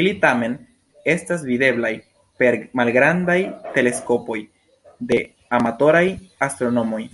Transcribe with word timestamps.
Ili 0.00 0.10
tamen 0.24 0.52
estas 1.14 1.42
videblaj 1.48 1.90
per 2.42 2.58
malgrandaj 2.82 3.36
teleskopoj 3.80 4.38
de 5.12 5.20
amatoraj 5.60 6.06
astronomoj. 6.50 7.04